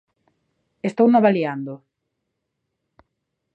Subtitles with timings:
[0.87, 1.73] Estouno avaliando.